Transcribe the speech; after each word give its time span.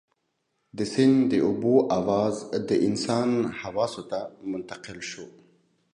د 0.77 0.79
سيند 0.93 1.17
د 1.31 1.33
اوبو 1.47 1.75
اواز 1.99 2.35
د 2.69 2.71
انسان 2.87 3.29
حواسو 3.59 4.01
ته 4.11 4.19
منتقل 4.51 4.99
شو. 5.09 5.25